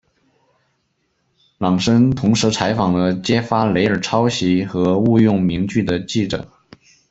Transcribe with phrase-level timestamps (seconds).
[1.59, 6.49] 朗森同时采访了揭发雷尔抄袭和误用名句的记者。